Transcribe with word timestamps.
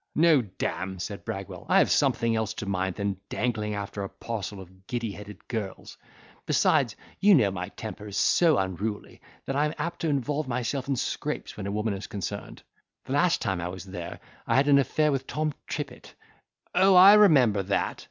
"No, 0.15 0.41
d—mm," 0.41 0.99
said 0.99 1.23
Bragwell, 1.25 1.67
"I 1.69 1.77
have 1.77 1.91
something 1.91 2.35
else 2.35 2.55
to 2.55 2.65
mind 2.65 2.95
than 2.95 3.17
dangling 3.29 3.75
after 3.75 4.01
a 4.01 4.09
parcel 4.09 4.59
of 4.59 4.87
giddy 4.87 5.11
headed 5.11 5.47
girls; 5.47 5.95
besides, 6.47 6.95
you 7.19 7.35
know 7.35 7.51
my 7.51 7.69
temper 7.69 8.07
is 8.07 8.17
so 8.17 8.57
unruly, 8.57 9.21
that 9.45 9.55
I 9.55 9.63
am 9.65 9.75
apt 9.77 9.99
to 9.99 10.09
involve 10.09 10.47
myself 10.47 10.87
in 10.87 10.95
scrapes 10.95 11.55
when 11.55 11.67
a 11.67 11.71
woman 11.71 11.93
is 11.93 12.07
concerned. 12.07 12.63
The 13.05 13.13
last 13.13 13.43
time 13.43 13.61
I 13.61 13.67
was 13.69 13.85
there, 13.85 14.19
I 14.47 14.55
had 14.55 14.67
an 14.67 14.79
affair 14.79 15.11
with 15.11 15.27
Tom 15.27 15.53
Trippit." 15.67 16.15
"Oh! 16.73 16.95
I 16.95 17.13
remember 17.13 17.61
that!" 17.61 17.99